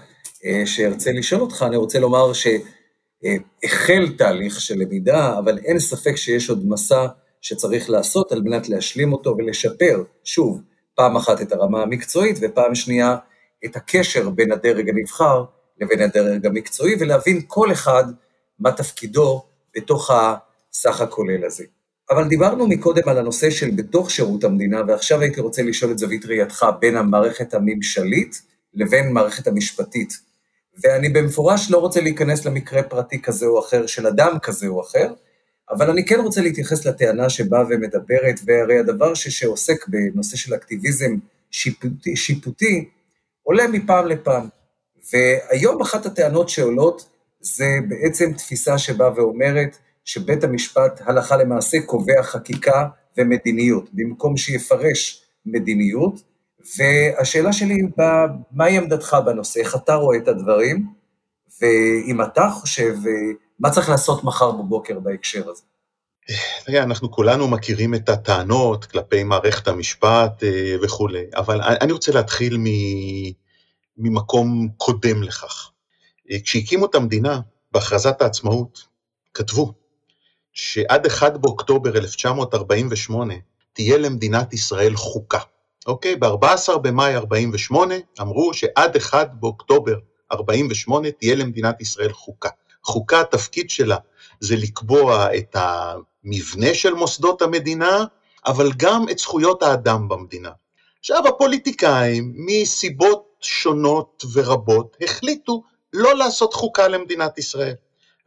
[0.45, 6.49] אה, שארצה לשאול אותך, אני רוצה לומר שהחל תהליך של למידה, אבל אין ספק שיש
[6.49, 7.07] עוד מסע
[7.41, 10.61] שצריך לעשות על מנת להשלים אותו ולשפר, שוב,
[10.95, 13.15] פעם אחת את הרמה המקצועית ופעם שנייה
[13.65, 15.43] את הקשר בין הדרג הנבחר
[15.81, 18.03] לבין הדרג המקצועי, ולהבין כל אחד
[18.59, 19.43] מה תפקידו
[19.75, 21.63] בתוך הסך הכולל הזה.
[22.09, 26.25] אבל דיברנו מקודם על הנושא של בתוך שירות המדינה, ועכשיו הייתי רוצה לשאול את זווית
[26.25, 28.41] ראייתך בין המערכת הממשלית
[28.73, 30.13] לבין מערכת המשפטית.
[30.83, 35.13] ואני במפורש לא רוצה להיכנס למקרה פרטי כזה או אחר של אדם כזה או אחר,
[35.69, 41.15] אבל אני כן רוצה להתייחס לטענה שבאה ומדברת, והרי הדבר ש, שעוסק בנושא של אקטיביזם
[41.51, 42.89] שיפוטי, שיפוטי
[43.43, 44.47] עולה מפעם לפעם.
[45.13, 52.87] והיום אחת הטענות שעולות זה בעצם תפיסה שבאה ואומרת שבית המשפט הלכה למעשה קובע חקיקה
[53.17, 56.21] ומדיניות, במקום שיפרש מדיניות,
[56.77, 57.77] והשאלה שלי,
[58.51, 59.59] מהי עמדתך בנושא?
[59.59, 60.87] איך אתה רואה את הדברים?
[61.61, 62.95] ואם אתה חושב,
[63.59, 65.63] מה צריך לעשות מחר בבוקר בהקשר הזה?
[66.65, 72.57] תראה, אנחנו כולנו מכירים את הטענות כלפי מערכת המשפט אה, וכולי, אבל אני רוצה להתחיל
[73.97, 75.71] ממקום קודם לכך.
[76.31, 77.39] אה, כשהקימו את המדינה,
[77.71, 78.79] בהכרזת העצמאות,
[79.33, 79.73] כתבו
[80.57, 83.33] שעד 1 באוקטובר 1948
[83.73, 85.39] תהיה למדינת ישראל חוקה.
[85.87, 86.15] אוקיי?
[86.15, 89.95] ב-14 במאי 48 אמרו שעד 1 באוקטובר
[90.31, 92.49] 48 תהיה למדינת ישראל חוקה.
[92.83, 93.97] חוקה, התפקיד שלה
[94.39, 98.05] זה לקבוע את המבנה של מוסדות המדינה,
[98.45, 100.51] אבל גם את זכויות האדם במדינה.
[100.99, 107.75] עכשיו הפוליטיקאים, מסיבות שונות ורבות, החליטו לא לעשות חוקה למדינת ישראל.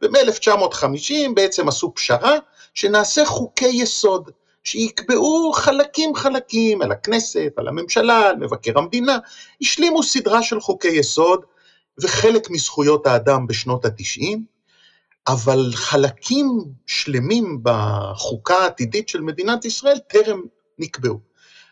[0.01, 2.37] ומ-1950 בעצם עשו פשרה
[2.73, 4.31] שנעשה חוקי יסוד,
[4.63, 9.17] שיקבעו חלקים חלקים על הכנסת, על הממשלה, על מבקר המדינה,
[9.61, 11.45] השלימו סדרה של חוקי יסוד
[12.01, 14.45] וחלק מזכויות האדם בשנות התשעים,
[15.27, 16.47] אבל חלקים
[16.85, 20.41] שלמים בחוקה העתידית של מדינת ישראל טרם
[20.79, 21.19] נקבעו.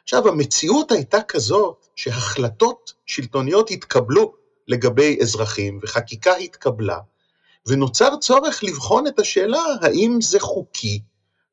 [0.03, 4.33] עכשיו, המציאות הייתה כזאת שהחלטות שלטוניות התקבלו
[4.67, 6.97] לגבי אזרחים וחקיקה התקבלה,
[7.69, 10.99] ונוצר צורך לבחון את השאלה האם זה חוקי,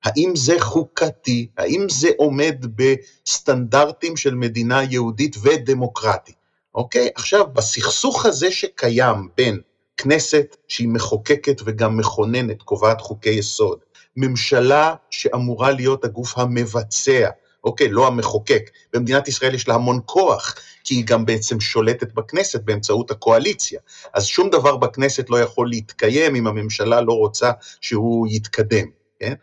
[0.05, 6.37] האם זה חוקתי, האם זה עומד בסטנדרטים של מדינה יהודית ודמוקרטית.
[6.75, 7.09] אוקיי?
[7.15, 9.61] עכשיו, בסכסוך הזה שקיים בין
[9.97, 13.79] כנסת שהיא מחוקקת וגם מכוננת, קובעת חוקי יסוד,
[14.17, 17.29] ממשלה שאמורה להיות הגוף המבצע,
[17.67, 22.63] אוקיי, לא המחוקק, במדינת ישראל יש לה המון כוח, כי היא גם בעצם שולטת בכנסת
[22.63, 23.81] באמצעות הקואליציה,
[24.15, 27.51] אז שום דבר בכנסת לא יכול להתקיים אם הממשלה לא רוצה
[27.81, 28.87] שהוא יתקדם,
[29.21, 29.35] כן?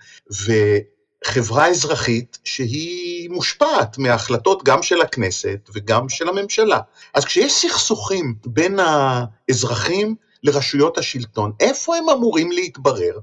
[1.26, 6.80] חברה אזרחית שהיא מושפעת מההחלטות גם של הכנסת וגם של הממשלה.
[7.14, 13.20] אז כשיש סכסוכים בין האזרחים לרשויות השלטון, איפה הם אמורים להתברר?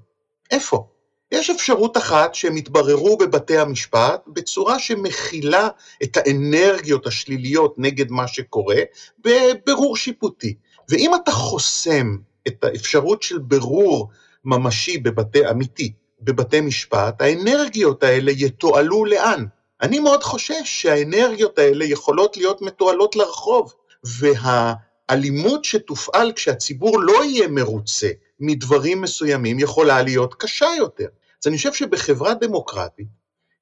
[0.51, 0.89] איפה?
[1.33, 5.69] יש אפשרות אחת שהם יתבררו בבתי המשפט בצורה שמכילה
[6.03, 8.77] את האנרגיות השליליות נגד מה שקורה
[9.19, 10.55] בבירור שיפוטי.
[10.89, 12.17] ואם אתה חוסם
[12.49, 14.09] את האפשרות של בירור
[14.45, 19.45] ממשי בבתי, אמיתי, בבתי משפט, האנרגיות האלה יתועלו לאן?
[19.83, 28.09] אני מאוד חושש שהאנרגיות האלה יכולות להיות מתועלות לרחוב, והאלימות שתופעל כשהציבור לא יהיה מרוצה
[28.41, 31.07] מדברים מסוימים יכולה להיות קשה יותר.
[31.43, 33.07] אז אני חושב שבחברה דמוקרטית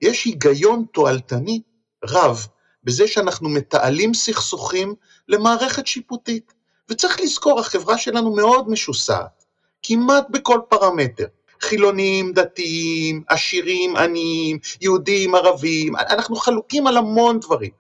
[0.00, 1.62] יש היגיון תועלתני
[2.04, 2.46] רב
[2.84, 4.94] בזה שאנחנו מתעלים סכסוכים
[5.28, 6.52] למערכת שיפוטית.
[6.88, 9.44] וצריך לזכור, החברה שלנו מאוד משוסעת,
[9.82, 11.26] כמעט בכל פרמטר.
[11.60, 17.70] חילונים, דתיים, עשירים, עניים, יהודים, ערבים, אנחנו חלוקים על המון דברים.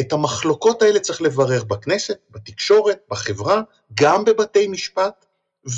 [0.00, 3.62] את המחלוקות האלה צריך לברר בכנסת, בתקשורת, בחברה,
[3.94, 5.24] גם בבתי משפט,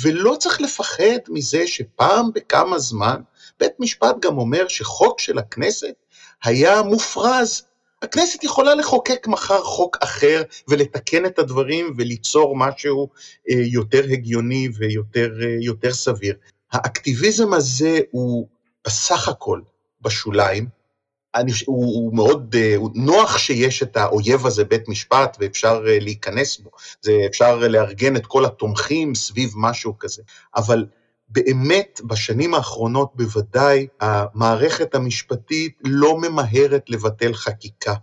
[0.01, 3.21] ולא צריך לפחד מזה שפעם בכמה זמן
[3.59, 5.93] בית משפט גם אומר שחוק של הכנסת
[6.43, 7.63] היה מופרז.
[8.01, 13.09] הכנסת יכולה לחוקק מחר חוק אחר ולתקן את הדברים וליצור משהו
[13.49, 15.31] אה, יותר הגיוני ויותר
[15.85, 16.35] אה, סביר.
[16.71, 18.47] האקטיביזם הזה הוא
[18.85, 19.61] בסך הכל
[20.01, 20.67] בשוליים,
[21.35, 26.57] אני, הוא, הוא מאוד, אה, הוא נוח שיש את האויב הזה, בית משפט, ואפשר להיכנס
[26.57, 26.69] בו,
[27.01, 30.21] זה אפשר לארגן את כל התומכים סביב משהו כזה,
[30.55, 30.85] אבל
[31.29, 37.93] באמת בשנים האחרונות בוודאי המערכת המשפטית לא ממהרת לבטל חקיקה.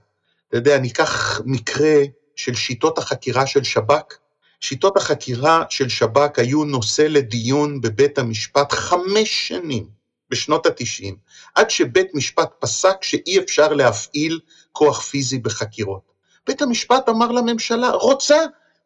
[0.48, 2.02] אתה יודע, אני אקח מקרה
[2.36, 4.18] של שיטות החקירה של שב"כ,
[4.60, 9.86] שיטות החקירה של שב"כ היו נושא לדיון בבית המשפט חמש שנים
[10.30, 11.16] בשנות התשעים,
[11.54, 14.40] עד שבית משפט פסק שאי אפשר להפעיל
[14.72, 16.12] כוח פיזי בחקירות.
[16.46, 18.36] בית המשפט אמר לממשלה, רוצה,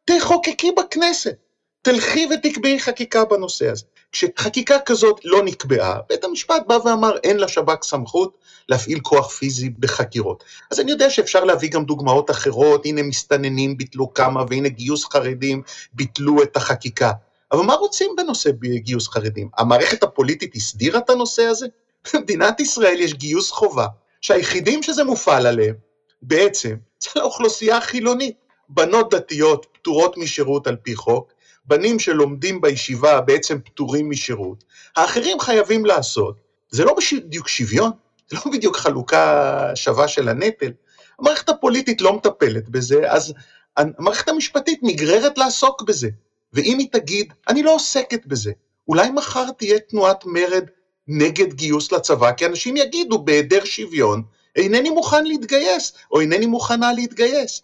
[0.04, 1.36] תחוקקי בכנסת,
[1.82, 3.84] תלכי ותקבעי חקיקה בנושא הזה.
[4.12, 8.38] כשחקיקה כזאת לא נקבעה, בית המשפט בא ואמר אין לשב"כ סמכות
[8.68, 10.44] להפעיל כוח פיזי בחקירות.
[10.70, 15.62] אז אני יודע שאפשר להביא גם דוגמאות אחרות, הנה מסתננים ביטלו כמה והנה גיוס חרדים
[15.92, 17.12] ביטלו את החקיקה.
[17.52, 19.48] אבל מה רוצים בנושא גיוס חרדים?
[19.58, 21.66] המערכת הפוליטית הסדירה את הנושא הזה?
[22.14, 23.86] במדינת ישראל יש גיוס חובה,
[24.20, 25.74] שהיחידים שזה מופעל עליהם,
[26.22, 28.36] בעצם, זה לאוכלוסייה החילונית.
[28.68, 31.32] בנות דתיות פטורות משירות על פי חוק,
[31.68, 34.64] בנים שלומדים בישיבה בעצם פטורים משירות,
[34.96, 36.36] האחרים חייבים לעשות.
[36.70, 37.90] זה לא בדיוק שוויון,
[38.28, 40.72] זה לא בדיוק חלוקה שווה של הנטל.
[41.18, 43.34] המערכת הפוליטית לא מטפלת בזה, אז
[43.76, 46.08] המערכת המשפטית נגררת לעסוק בזה.
[46.52, 48.52] ואם היא תגיד, אני לא עוסקת בזה,
[48.88, 50.64] אולי מחר תהיה תנועת מרד
[51.08, 54.22] נגד גיוס לצבא, כי אנשים יגידו, בהיעדר שוויון,
[54.56, 57.62] אינני מוכן להתגייס, או אינני מוכנה להתגייס.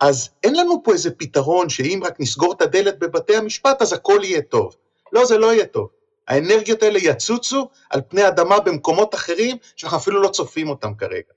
[0.00, 4.20] אז אין לנו פה איזה פתרון שאם רק נסגור את הדלת בבתי המשפט אז הכל
[4.22, 4.76] יהיה טוב.
[5.12, 5.88] לא, זה לא יהיה טוב.
[6.28, 11.32] האנרגיות האלה יצוצו על פני אדמה במקומות אחרים שאנחנו אפילו לא צופים אותם כרגע.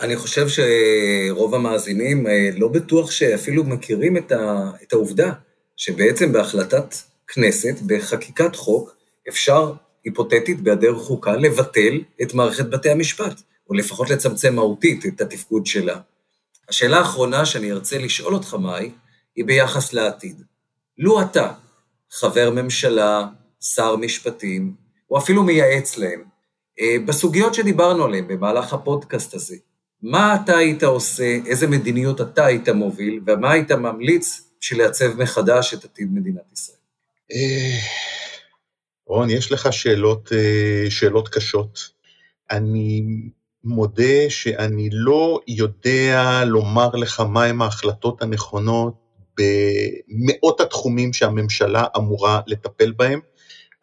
[0.00, 5.32] אני חושב שרוב המאזינים אה, לא בטוח שאפילו מכירים את, ה, את העובדה
[5.76, 6.94] שבעצם בהחלטת
[7.28, 8.96] כנסת, בחקיקת חוק,
[9.28, 9.72] אפשר
[10.04, 15.98] היפותטית, בהיעדר חוקה, לבטל את מערכת בתי המשפט, או לפחות לצמצם מהותית את התפקוד שלה.
[16.68, 18.90] השאלה האחרונה שאני ארצה לשאול אותך, מאי,
[19.36, 20.42] היא ביחס לעתיד.
[20.98, 21.52] לו אתה,
[22.10, 23.26] חבר ממשלה,
[23.60, 24.74] שר משפטים,
[25.10, 26.24] או אפילו מייעץ להם,
[26.80, 29.56] אה, בסוגיות שדיברנו עליהן במהלך הפודקאסט הזה,
[30.02, 35.74] מה אתה היית עושה, איזה מדיניות אתה היית מוביל, ומה היית ממליץ בשביל לעצב מחדש
[35.74, 36.78] את עתיד מדינת ישראל?
[37.32, 37.78] אה,
[39.06, 41.90] רון, יש לך שאלות, אה, שאלות קשות.
[42.50, 43.02] אני
[43.64, 48.94] מודה שאני לא יודע לומר לך מהם ההחלטות הנכונות
[49.38, 53.20] במאות התחומים שהממשלה אמורה לטפל בהם.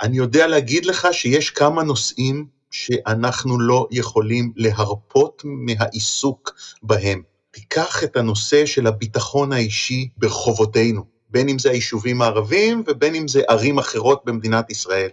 [0.02, 7.22] אני יודע להגיד לך שיש כמה נושאים שאנחנו לא יכולים להרפות מהעיסוק בהם.
[7.52, 13.42] תיקח את הנושא של הביטחון האישי ברחובותינו, בין אם זה היישובים הערביים ובין אם זה
[13.48, 15.10] ערים אחרות במדינת ישראל.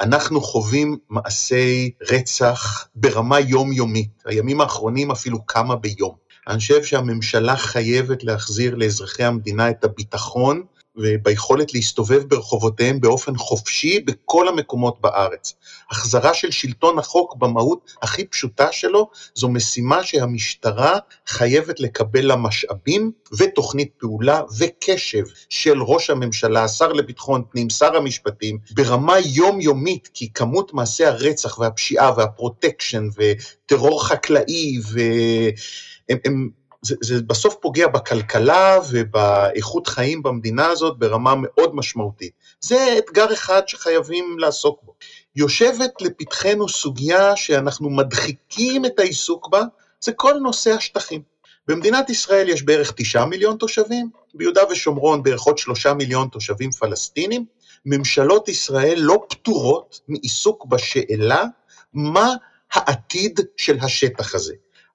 [0.00, 6.14] אנחנו חווים מעשי רצח ברמה יומיומית, הימים האחרונים אפילו כמה ביום.
[6.48, 10.62] אני חושב שהממשלה חייבת להחזיר לאזרחי המדינה את הביטחון
[10.96, 15.54] וביכולת להסתובב ברחובותיהם באופן חופשי בכל המקומות בארץ.
[15.90, 23.12] החזרה של שלטון החוק במהות הכי פשוטה שלו, זו משימה שהמשטרה חייבת לקבל לה משאבים
[23.38, 30.74] ותוכנית פעולה וקשב של ראש הממשלה, השר לביטחון פנים, שר המשפטים, ברמה יומיומית, כי כמות
[30.74, 40.22] מעשי הרצח והפשיעה והפרוטקשן וטרור חקלאי והם הם זה, זה בסוף פוגע בכלכלה ובאיכות חיים
[40.22, 42.32] במדינה הזאת ברמה מאוד משמעותית.
[42.60, 44.94] זה אתגר אחד שחייבים לעסוק בו.
[45.36, 49.62] יושבת לפתחנו סוגיה שאנחנו מדחיקים את העיסוק בה,
[50.00, 51.22] זה כל נושא השטחים.
[51.68, 57.44] במדינת ישראל יש בערך תשעה מיליון תושבים, ביהודה ושומרון בערך עוד שלושה מיליון תושבים פלסטינים.
[57.86, 61.44] ממשלות ישראל לא פטורות מעיסוק בשאלה
[61.92, 62.34] מה
[62.72, 64.54] העתיד של השטח הזה.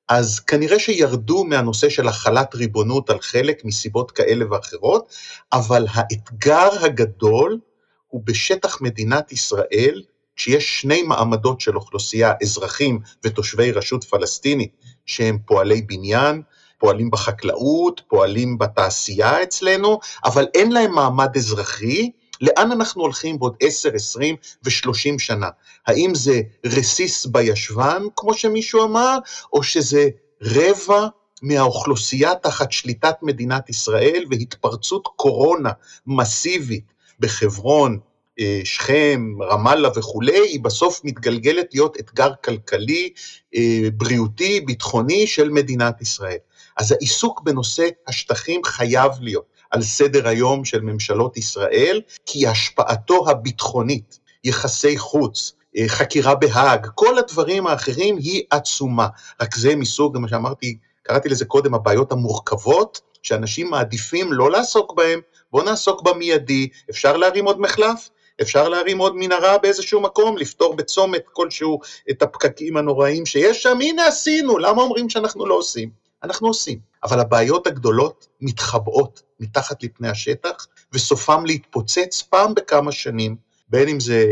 [0.10, 5.14] אז כנראה שירדו מהנושא של החלת ריבונות על חלק מסיבות כאלה ואחרות,
[5.54, 7.60] אבל האתגר הגדול
[8.08, 10.04] הוא בשטח מדינת ישראל,
[10.36, 14.72] כשיש שני מעמדות של אוכלוסייה, אזרחים ותושבי רשות פלסטינית,
[15.06, 16.42] שהם פועלי בניין,
[16.80, 23.90] פועלים בחקלאות, פועלים בתעשייה אצלנו, אבל אין להם מעמד אזרחי, לאן אנחנו הולכים בעוד 10,
[23.94, 25.50] 20 ו-30 שנה?
[25.88, 29.18] האם זה רסיס בישבן, כמו שמישהו אמר,
[29.54, 30.10] או שזה
[30.42, 31.08] רבע
[31.42, 35.72] מהאוכלוסייה תחת שליטת מדינת ישראל והתפרצות קורונה
[36.08, 38.00] מסיבית בחברון,
[38.40, 43.10] אה, שכם, רמאללה וכולי, היא בסוף מתגלגלת להיות אתגר כלכלי,
[43.56, 46.38] אה, בריאותי, ביטחוני של מדינת ישראל.
[46.78, 49.57] אז העיסוק בנושא השטחים חייב להיות.
[49.72, 57.18] על סדר היום של ממשלות ישראל, כי השפעתו הביטחונית, יחסי חוץ, אה, חקירה בהאג, כל
[57.18, 59.08] הדברים האחרים היא עצומה.
[59.42, 65.20] רק זה מסוג, מה שאמרתי, קראתי לזה קודם, הבעיות המורכבות, שאנשים מעדיפים לא לעסוק בהן,
[65.52, 68.10] בואו נעסוק במיידי, אפשר להרים עוד מחלף?
[68.42, 74.08] אפשר להרים עוד מנהרה באיזשהו מקום, לפתור בצומת כלשהו את הפקקים הנוראים שיש שם, הנה
[74.08, 75.90] עשינו, למה אומרים שאנחנו לא עושים?
[76.24, 76.80] אנחנו עושים.
[77.08, 83.36] אבל הבעיות הגדולות מתחבאות מתחת לפני השטח, וסופם להתפוצץ פעם בכמה שנים,
[83.70, 84.26] בין אם זה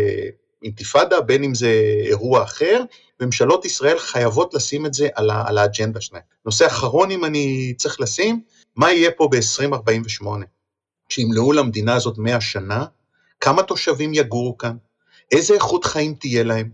[0.63, 1.69] אינתיפאדה, בין אם זה
[2.05, 2.83] אירוע אחר,
[3.21, 6.21] ממשלות ישראל חייבות לשים את זה על, על האג'נדה שלהן.
[6.45, 8.41] נושא אחרון, אם אני צריך לשים,
[8.75, 10.25] מה יהיה פה ב-2048?
[11.09, 12.85] כשימלאו למדינה הזאת 100 שנה,
[13.39, 14.77] כמה תושבים יגורו כאן?
[15.31, 16.69] איזה איכות חיים תהיה להם?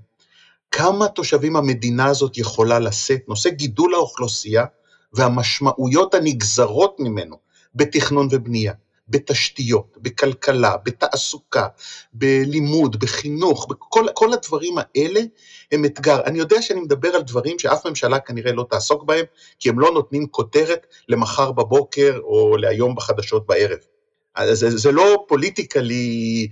[0.71, 3.21] כמה תושבים המדינה הזאת יכולה לשאת?
[3.27, 4.65] נושא גידול האוכלוסייה
[5.13, 7.37] והמשמעויות הנגזרות ממנו
[7.75, 8.73] בתכנון ובנייה,
[9.09, 11.67] בתשתיות, בכלכלה, בתעסוקה,
[12.13, 15.21] בלימוד, בחינוך, בכל כל הדברים האלה
[15.71, 16.23] הם אתגר.
[16.25, 19.25] אני יודע שאני מדבר על דברים שאף ממשלה כנראה לא תעסוק בהם,
[19.59, 23.79] כי הם לא נותנים כותרת למחר בבוקר או להיום בחדשות בערב.
[24.53, 26.47] זה, זה לא פוליטיקלי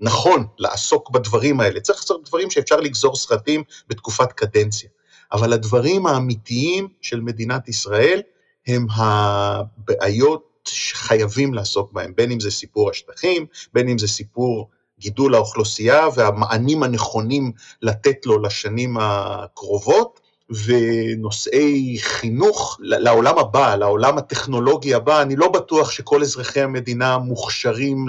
[0.00, 4.88] נכון לעסוק בדברים האלה, צריך לעשות דברים שאפשר לגזור סרטים בתקופת קדנציה.
[5.34, 8.22] אבל הדברים האמיתיים של מדינת ישראל
[8.66, 14.68] הם הבעיות שחייבים לעסוק בהם, בין אם זה סיפור השטחים, בין אם זה סיפור
[14.98, 20.20] גידול האוכלוסייה והמענים הנכונים לתת לו לשנים הקרובות,
[20.66, 28.08] ונושאי חינוך לעולם הבא, לעולם הטכנולוגי הבא, אני לא בטוח שכל אזרחי המדינה מוכשרים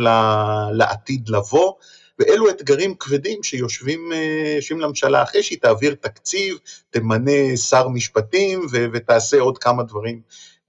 [0.74, 1.74] לעתיד לבוא,
[2.20, 6.58] ואלו אתגרים כבדים שיושבים אה, לממשלה אחרי שהיא תעביר תקציב,
[6.90, 10.22] תמנה שר משפטים ו- ותעשה עוד כמה דברים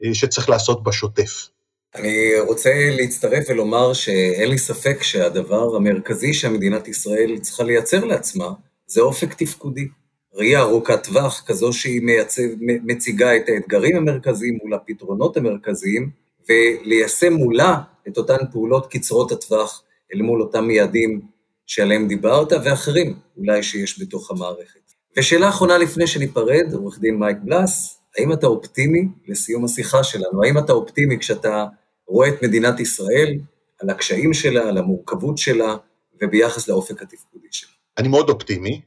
[0.04, 1.48] אה, שצריך לעשות בשוטף.
[1.94, 8.48] אני רוצה להצטרף ולומר שאין לי ספק שהדבר המרכזי שמדינת ישראל צריכה לייצר לעצמה
[8.86, 9.88] זה אופק תפקודי.
[10.34, 16.10] ראייה ארוכת טווח, כזו שהיא מייצב, מציגה את האתגרים המרכזיים מול הפתרונות המרכזיים,
[16.48, 17.76] וליישם מולה
[18.08, 19.82] את אותן פעולות קצרות הטווח
[20.14, 21.20] אל מול אותם יעדים
[21.66, 24.80] שעליהם דיברת, ואחרים אולי שיש בתוך המערכת.
[25.18, 30.44] ושאלה אחרונה לפני שניפרד, עורך דין מייק בלס, האם אתה אופטימי לסיום השיחה שלנו?
[30.44, 31.64] האם אתה אופטימי כשאתה
[32.06, 33.34] רואה את מדינת ישראל,
[33.80, 35.76] על הקשיים שלה, על המורכבות שלה,
[36.22, 37.70] וביחס לאופק התפקודי שלה?
[37.98, 38.80] אני מאוד אופטימי.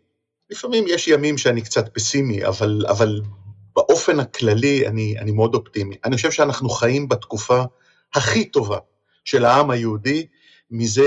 [0.49, 3.21] לפעמים יש ימים שאני קצת פסימי, אבל, אבל
[3.75, 5.95] באופן הכללי אני, אני מאוד אופטימי.
[6.05, 7.63] אני חושב שאנחנו חיים בתקופה
[8.13, 8.77] הכי טובה
[9.25, 10.25] של העם היהודי,
[10.71, 11.03] מזה,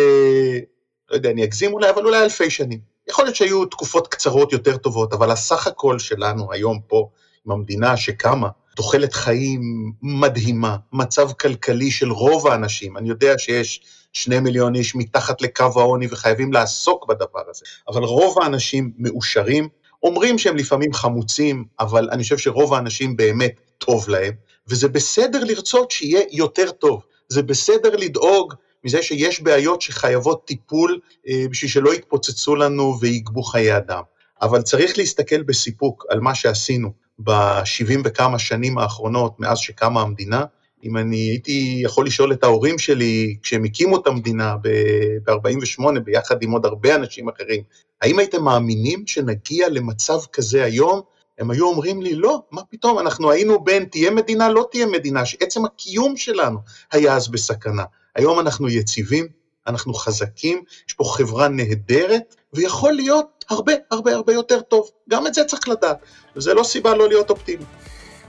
[1.13, 2.79] לא יודע, אני אגזים אולי, אבל אולי אלפי שנים.
[3.09, 7.09] יכול להיות שהיו תקופות קצרות יותר טובות, אבל הסך הכל שלנו היום פה,
[7.47, 13.81] עם המדינה שקמה, תוחלת חיים מדהימה, מצב כלכלי של רוב האנשים, אני יודע שיש
[14.13, 19.69] שני מיליון איש מתחת לקו העוני וחייבים לעסוק בדבר הזה, אבל רוב האנשים מאושרים,
[20.03, 24.33] אומרים שהם לפעמים חמוצים, אבל אני חושב שרוב האנשים באמת טוב להם,
[24.69, 28.55] וזה בסדר לרצות שיהיה יותר טוב, זה בסדר לדאוג
[28.85, 34.03] מזה שיש בעיות שחייבות טיפול אה, בשביל שלא יתפוצצו לנו ויגבו חיי אדם.
[34.43, 40.45] אבל צריך להסתכל בסיפוק על מה שעשינו ב-70 וכמה שנים האחרונות מאז שקמה המדינה.
[40.85, 46.51] אם אני הייתי יכול לשאול את ההורים שלי, כשהם הקימו את המדינה ב-48' ביחד עם
[46.51, 47.63] עוד הרבה אנשים אחרים,
[48.03, 51.01] האם הייתם מאמינים שנגיע למצב כזה היום?
[51.39, 55.27] הם היו אומרים לי, לא, מה פתאום, אנחנו היינו בין תהיה מדינה, לא תהיה מדינה,
[55.27, 56.59] שעצם הקיום שלנו
[56.93, 57.85] היה אז בסכנה.
[58.17, 59.27] היום אנחנו יציבים,
[59.67, 64.91] אנחנו חזקים, יש פה חברה נהדרת, ויכול להיות הרבה הרבה הרבה יותר טוב.
[65.11, 65.97] גם את זה צריך לדעת,
[66.37, 67.65] וזה לא סיבה לא להיות אופטימי.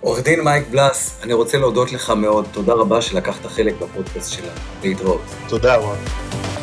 [0.02, 4.60] עורך דין מייק בלס, אני רוצה להודות לך מאוד, תודה רבה שלקחת חלק בפודקאסט שלנו.
[4.84, 5.22] להתראות.
[5.50, 6.63] תודה רבה.